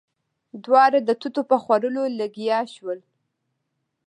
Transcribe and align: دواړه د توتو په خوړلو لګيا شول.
دواړه 0.63 0.99
د 1.03 1.09
توتو 1.21 1.41
په 1.49 1.55
خوړلو 1.63 2.03
لګيا 2.19 2.59
شول. 2.73 2.99